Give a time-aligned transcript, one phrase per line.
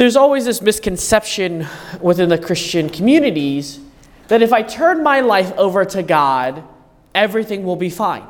[0.00, 1.66] There's always this misconception
[2.00, 3.80] within the Christian communities
[4.28, 6.64] that if I turn my life over to God,
[7.14, 8.24] everything will be fine.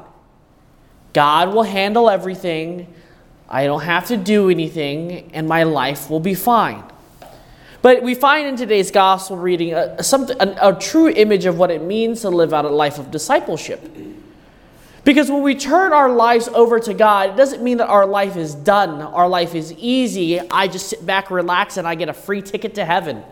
[1.13, 2.93] God will handle everything.
[3.49, 6.83] I don't have to do anything, and my life will be fine.
[7.83, 11.71] But we find in today's gospel reading a, something, a, a true image of what
[11.71, 13.81] it means to live out a life of discipleship.
[15.05, 18.37] Because when we turn our lives over to God, it doesn't mean that our life
[18.37, 20.39] is done, our life is easy.
[20.39, 23.23] I just sit back, relax, and I get a free ticket to heaven.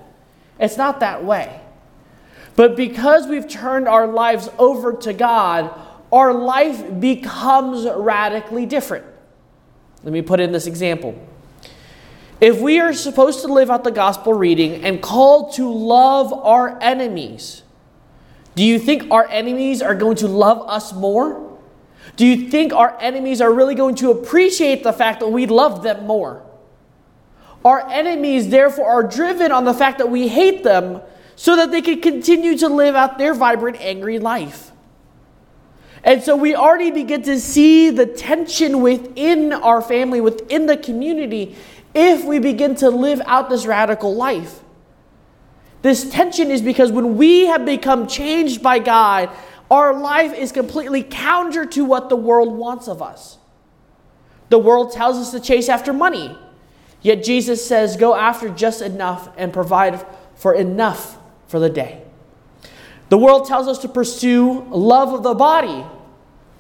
[0.58, 1.60] It's not that way.
[2.56, 5.72] But because we've turned our lives over to God,
[6.10, 9.04] our life becomes radically different.
[10.02, 11.16] Let me put in this example.
[12.40, 16.80] If we are supposed to live out the gospel reading and called to love our
[16.80, 17.62] enemies,
[18.54, 21.47] do you think our enemies are going to love us more?
[22.18, 25.84] Do you think our enemies are really going to appreciate the fact that we love
[25.84, 26.44] them more?
[27.64, 31.00] Our enemies, therefore, are driven on the fact that we hate them
[31.36, 34.72] so that they can continue to live out their vibrant, angry life.
[36.02, 41.54] And so we already begin to see the tension within our family, within the community,
[41.94, 44.58] if we begin to live out this radical life.
[45.82, 49.30] This tension is because when we have become changed by God,
[49.70, 53.38] our life is completely counter to what the world wants of us.
[54.48, 56.36] The world tells us to chase after money,
[57.02, 60.04] yet Jesus says, go after just enough and provide
[60.36, 62.02] for enough for the day.
[63.10, 65.84] The world tells us to pursue love of the body,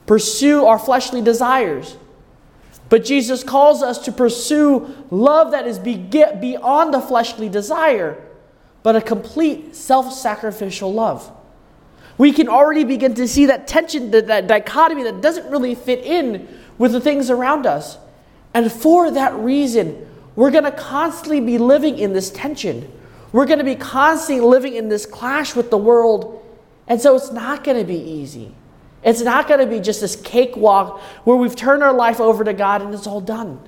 [0.06, 1.96] pursue our fleshly desires.
[2.88, 8.22] But Jesus calls us to pursue love that is beyond the fleshly desire,
[8.82, 11.30] but a complete self sacrificial love
[12.18, 16.04] we can already begin to see that tension, that, that dichotomy that doesn't really fit
[16.04, 17.96] in with the things around us.
[18.52, 22.90] And for that reason, we're going to constantly be living in this tension.
[23.32, 26.44] We're going to be constantly living in this clash with the world.
[26.88, 28.52] And so it's not going to be easy.
[29.04, 32.52] It's not going to be just this cakewalk where we've turned our life over to
[32.52, 33.60] God and it's all done.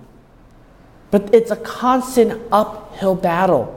[1.12, 3.76] But it's a constant uphill battle.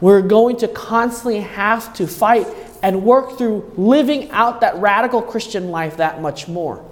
[0.00, 2.46] We're going to constantly have to fight
[2.82, 6.84] and work through living out that radical Christian life that much more.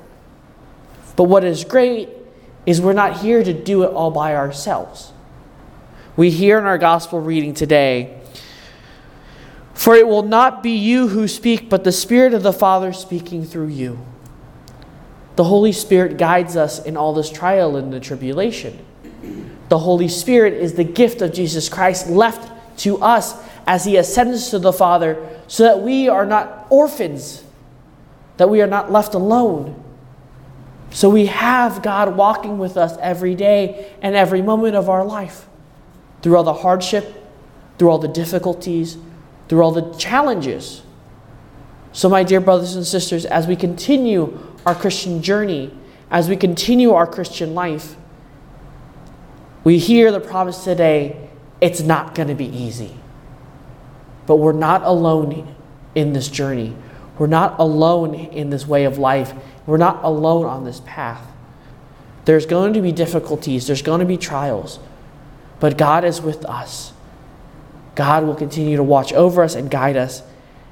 [1.17, 2.09] But what is great
[2.65, 5.13] is we're not here to do it all by ourselves.
[6.17, 8.17] We hear in our gospel reading today
[9.75, 13.45] For it will not be you who speak, but the Spirit of the Father speaking
[13.45, 13.99] through you.
[15.37, 18.79] The Holy Spirit guides us in all this trial and the tribulation.
[19.71, 23.35] The Holy Spirit is the gift of Jesus Christ left to us
[23.67, 27.45] as he ascends to the Father so that we are not orphans,
[28.37, 29.83] that we are not left alone.
[30.91, 35.47] So we have God walking with us every day and every moment of our life
[36.23, 37.15] through all the hardship,
[37.79, 38.99] through all the difficulties,
[39.49, 40.83] through all the challenges.
[41.93, 45.75] So, my dear brothers and sisters, as we continue our Christian journey,
[46.11, 47.97] as we continue our Christian life,
[49.65, 51.29] we hear the promise today
[51.61, 53.00] it's not going to be easy.
[54.31, 55.57] But we're not alone
[55.97, 56.77] in this journey.
[57.19, 59.33] We're not alone in this way of life.
[59.67, 61.27] We're not alone on this path.
[62.27, 64.79] There's going to be difficulties, there's going to be trials,
[65.59, 66.93] but God is with us.
[67.97, 70.23] God will continue to watch over us and guide us,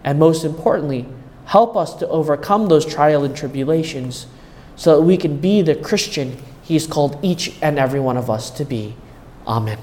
[0.04, 1.04] and most importantly,
[1.46, 4.28] help us to overcome those trials and tribulations
[4.76, 8.50] so that we can be the Christian He's called each and every one of us
[8.50, 8.94] to be.
[9.48, 9.78] Amen.